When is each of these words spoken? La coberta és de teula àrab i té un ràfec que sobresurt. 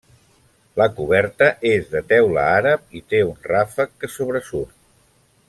La 0.79 0.87
coberta 0.99 1.49
és 1.73 1.85
de 1.91 2.01
teula 2.13 2.47
àrab 2.55 2.99
i 3.01 3.03
té 3.13 3.21
un 3.27 3.37
ràfec 3.53 3.95
que 4.01 4.11
sobresurt. 4.17 4.75